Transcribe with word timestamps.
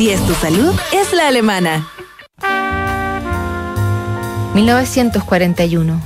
Si 0.00 0.10
es 0.10 0.24
tu 0.24 0.32
salud, 0.34 0.72
es 0.92 1.12
la 1.12 1.26
alemana. 1.26 1.88
1941. 4.54 6.00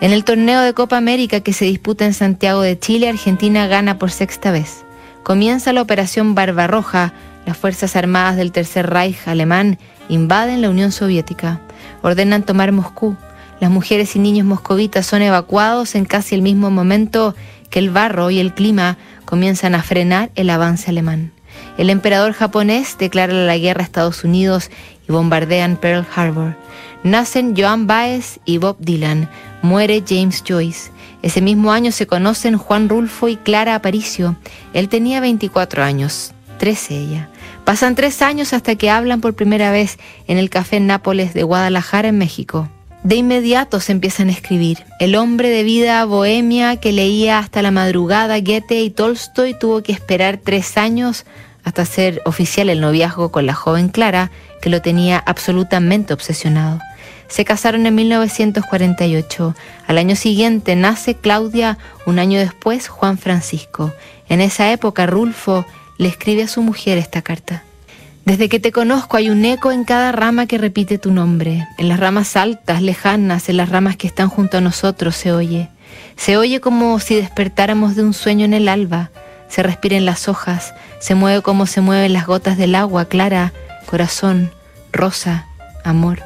En 0.00 0.12
el 0.12 0.24
torneo 0.24 0.60
de 0.60 0.74
Copa 0.74 0.96
América 0.96 1.38
que 1.38 1.52
se 1.52 1.64
disputa 1.64 2.04
en 2.04 2.14
Santiago 2.14 2.62
de 2.62 2.76
Chile, 2.76 3.08
Argentina 3.08 3.68
gana 3.68 3.96
por 3.96 4.10
sexta 4.10 4.50
vez. 4.50 4.84
Comienza 5.22 5.72
la 5.72 5.82
Operación 5.82 6.34
Barbarroja. 6.34 7.12
Las 7.46 7.56
Fuerzas 7.56 7.94
Armadas 7.94 8.36
del 8.36 8.50
Tercer 8.50 8.90
Reich 8.90 9.28
alemán 9.28 9.78
invaden 10.08 10.60
la 10.60 10.70
Unión 10.70 10.90
Soviética. 10.90 11.60
Ordenan 12.02 12.42
tomar 12.42 12.72
Moscú. 12.72 13.16
Las 13.60 13.70
mujeres 13.70 14.16
y 14.16 14.18
niños 14.18 14.48
moscovitas 14.48 15.06
son 15.06 15.22
evacuados 15.22 15.94
en 15.94 16.06
casi 16.06 16.34
el 16.34 16.42
mismo 16.42 16.72
momento 16.72 17.36
que 17.70 17.78
el 17.78 17.90
barro 17.90 18.32
y 18.32 18.40
el 18.40 18.52
clima 18.52 18.98
comienzan 19.24 19.76
a 19.76 19.84
frenar 19.84 20.30
el 20.34 20.50
avance 20.50 20.90
alemán. 20.90 21.37
El 21.78 21.90
emperador 21.90 22.32
japonés 22.32 22.96
declara 22.98 23.32
la 23.32 23.56
guerra 23.56 23.82
a 23.82 23.84
Estados 23.84 24.24
Unidos 24.24 24.70
y 25.08 25.12
bombardean 25.12 25.76
Pearl 25.76 26.04
Harbor. 26.14 26.56
Nacen 27.04 27.54
Joan 27.56 27.86
Baez 27.86 28.40
y 28.44 28.58
Bob 28.58 28.76
Dylan. 28.80 29.30
Muere 29.62 30.02
James 30.06 30.42
Joyce. 30.46 30.90
Ese 31.22 31.40
mismo 31.40 31.70
año 31.72 31.92
se 31.92 32.08
conocen 32.08 32.58
Juan 32.58 32.88
Rulfo 32.88 33.28
y 33.28 33.36
Clara 33.36 33.76
Aparicio. 33.76 34.36
Él 34.74 34.88
tenía 34.88 35.20
24 35.20 35.84
años, 35.84 36.34
13 36.58 36.96
ella. 36.96 37.28
Pasan 37.64 37.94
tres 37.94 38.22
años 38.22 38.52
hasta 38.52 38.74
que 38.74 38.90
hablan 38.90 39.20
por 39.20 39.34
primera 39.34 39.70
vez 39.70 39.98
en 40.26 40.38
el 40.38 40.50
Café 40.50 40.80
Nápoles 40.80 41.32
de 41.32 41.44
Guadalajara, 41.44 42.08
en 42.08 42.18
México. 42.18 42.68
De 43.04 43.14
inmediato 43.14 43.78
se 43.78 43.92
empiezan 43.92 44.28
a 44.28 44.32
escribir. 44.32 44.78
El 44.98 45.14
hombre 45.14 45.50
de 45.50 45.62
vida 45.62 46.04
bohemia 46.04 46.76
que 46.76 46.92
leía 46.92 47.38
hasta 47.38 47.62
la 47.62 47.70
madrugada 47.70 48.40
Goethe 48.40 48.80
y 48.80 48.90
Tolstoy 48.90 49.54
tuvo 49.54 49.82
que 49.84 49.92
esperar 49.92 50.38
tres 50.42 50.76
años 50.76 51.24
hasta 51.64 51.84
ser 51.84 52.22
oficial 52.24 52.70
el 52.70 52.80
noviazgo 52.80 53.30
con 53.30 53.46
la 53.46 53.54
joven 53.54 53.88
Clara, 53.88 54.30
que 54.62 54.70
lo 54.70 54.80
tenía 54.82 55.18
absolutamente 55.18 56.14
obsesionado. 56.14 56.80
Se 57.28 57.44
casaron 57.44 57.86
en 57.86 57.94
1948. 57.94 59.54
Al 59.86 59.98
año 59.98 60.16
siguiente 60.16 60.74
nace 60.76 61.14
Claudia, 61.14 61.78
un 62.06 62.18
año 62.18 62.38
después 62.38 62.88
Juan 62.88 63.18
Francisco. 63.18 63.92
En 64.28 64.40
esa 64.40 64.72
época 64.72 65.06
Rulfo 65.06 65.66
le 65.98 66.08
escribe 66.08 66.44
a 66.44 66.48
su 66.48 66.62
mujer 66.62 66.96
esta 66.96 67.22
carta. 67.22 67.64
Desde 68.24 68.48
que 68.48 68.60
te 68.60 68.72
conozco 68.72 69.16
hay 69.16 69.30
un 69.30 69.44
eco 69.44 69.72
en 69.72 69.84
cada 69.84 70.12
rama 70.12 70.46
que 70.46 70.58
repite 70.58 70.98
tu 70.98 71.12
nombre. 71.12 71.66
En 71.78 71.88
las 71.88 72.00
ramas 72.00 72.36
altas, 72.36 72.82
lejanas, 72.82 73.48
en 73.48 73.56
las 73.56 73.68
ramas 73.68 73.96
que 73.96 74.06
están 74.06 74.28
junto 74.28 74.58
a 74.58 74.60
nosotros 74.60 75.16
se 75.16 75.32
oye. 75.32 75.68
Se 76.16 76.36
oye 76.36 76.60
como 76.60 76.98
si 76.98 77.14
despertáramos 77.14 77.96
de 77.96 78.02
un 78.02 78.12
sueño 78.12 78.44
en 78.44 78.54
el 78.54 78.68
alba. 78.68 79.10
Se 79.48 79.62
respira 79.62 79.96
en 79.96 80.04
las 80.04 80.28
hojas, 80.28 80.74
se 80.98 81.14
mueve 81.14 81.42
como 81.42 81.66
se 81.66 81.80
mueven 81.80 82.12
las 82.12 82.26
gotas 82.26 82.56
del 82.56 82.74
agua 82.74 83.06
clara, 83.06 83.52
corazón, 83.86 84.50
rosa, 84.92 85.46
amor. 85.84 86.22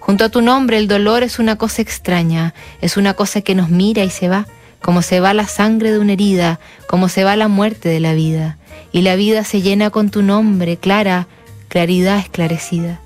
Junto 0.00 0.24
a 0.24 0.28
tu 0.28 0.42
nombre 0.42 0.78
el 0.78 0.88
dolor 0.88 1.22
es 1.22 1.38
una 1.38 1.56
cosa 1.56 1.82
extraña, 1.82 2.54
es 2.80 2.96
una 2.96 3.14
cosa 3.14 3.42
que 3.42 3.54
nos 3.54 3.68
mira 3.68 4.02
y 4.02 4.10
se 4.10 4.28
va, 4.28 4.46
como 4.80 5.02
se 5.02 5.20
va 5.20 5.34
la 5.34 5.46
sangre 5.46 5.92
de 5.92 5.98
una 5.98 6.14
herida, 6.14 6.58
como 6.88 7.08
se 7.08 7.22
va 7.22 7.36
la 7.36 7.48
muerte 7.48 7.88
de 7.88 8.00
la 8.00 8.14
vida. 8.14 8.56
Y 8.92 9.02
la 9.02 9.14
vida 9.14 9.44
se 9.44 9.62
llena 9.62 9.90
con 9.90 10.10
tu 10.10 10.22
nombre, 10.22 10.76
clara, 10.76 11.28
claridad 11.68 12.18
esclarecida. 12.18 13.00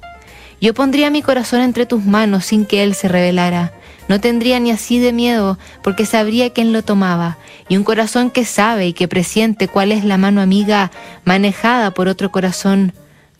Yo 0.60 0.72
pondría 0.72 1.10
mi 1.10 1.20
corazón 1.20 1.60
entre 1.60 1.84
tus 1.84 2.04
manos 2.04 2.46
sin 2.46 2.64
que 2.64 2.82
él 2.82 2.94
se 2.94 3.08
revelara. 3.08 3.72
No 4.08 4.20
tendría 4.20 4.60
ni 4.60 4.70
así 4.70 4.98
de 4.98 5.12
miedo, 5.12 5.58
porque 5.82 6.04
sabría 6.04 6.50
quién 6.50 6.72
lo 6.72 6.82
tomaba, 6.82 7.38
y 7.68 7.76
un 7.76 7.84
corazón 7.84 8.30
que 8.30 8.44
sabe 8.44 8.88
y 8.88 8.92
que 8.92 9.08
presiente 9.08 9.68
cuál 9.68 9.92
es 9.92 10.04
la 10.04 10.18
mano 10.18 10.40
amiga 10.40 10.90
manejada 11.24 11.92
por 11.92 12.08
otro 12.08 12.30
corazón, 12.30 12.92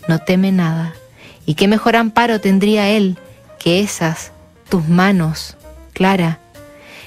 no 0.08 0.18
teme 0.18 0.52
nada. 0.52 0.94
¿Y 1.46 1.54
qué 1.54 1.68
mejor 1.68 1.96
amparo 1.96 2.40
tendría 2.40 2.88
él 2.88 3.18
que 3.58 3.80
esas, 3.80 4.32
tus 4.68 4.88
manos, 4.88 5.56
Clara? 5.92 6.38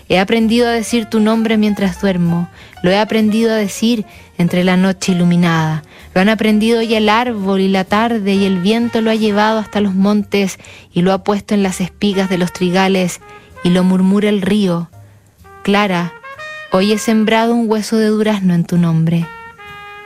He 0.09 0.19
aprendido 0.19 0.67
a 0.67 0.71
decir 0.71 1.05
tu 1.05 1.19
nombre 1.19 1.57
mientras 1.57 1.99
duermo, 1.99 2.47
lo 2.83 2.91
he 2.91 2.97
aprendido 2.97 3.51
a 3.51 3.55
decir 3.55 4.05
entre 4.37 4.63
la 4.63 4.77
noche 4.77 5.11
iluminada, 5.11 5.83
lo 6.13 6.21
han 6.21 6.29
aprendido 6.29 6.81
ya 6.81 6.99
el 6.99 7.09
árbol 7.09 7.59
y 7.59 7.67
la 7.67 7.83
tarde 7.83 8.35
y 8.35 8.45
el 8.45 8.59
viento 8.59 9.01
lo 9.01 9.11
ha 9.11 9.15
llevado 9.15 9.59
hasta 9.59 9.81
los 9.81 9.93
montes 9.93 10.59
y 10.93 11.01
lo 11.01 11.11
ha 11.11 11.23
puesto 11.23 11.55
en 11.55 11.63
las 11.63 11.81
espigas 11.81 12.29
de 12.29 12.37
los 12.37 12.53
trigales 12.53 13.19
y 13.63 13.69
lo 13.69 13.83
murmura 13.83 14.29
el 14.29 14.41
río. 14.41 14.89
Clara, 15.63 16.13
hoy 16.71 16.91
he 16.91 16.97
sembrado 16.97 17.53
un 17.53 17.69
hueso 17.69 17.97
de 17.97 18.07
durazno 18.07 18.53
en 18.53 18.65
tu 18.65 18.77
nombre. 18.77 19.25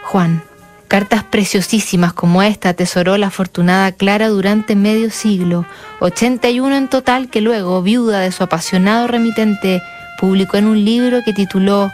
Juan. 0.03 0.43
Cartas 0.87 1.23
preciosísimas 1.23 2.11
como 2.11 2.43
esta 2.43 2.67
atesoró 2.67 3.15
la 3.15 3.27
afortunada 3.27 3.93
Clara 3.93 4.27
durante 4.27 4.75
medio 4.75 5.09
siglo, 5.09 5.65
81 6.01 6.75
en 6.75 6.89
total 6.89 7.29
que 7.29 7.39
luego, 7.39 7.81
viuda 7.81 8.19
de 8.19 8.33
su 8.33 8.43
apasionado 8.43 9.07
remitente, 9.07 9.81
publicó 10.19 10.57
en 10.57 10.65
un 10.65 10.83
libro 10.83 11.23
que 11.23 11.31
tituló 11.31 11.89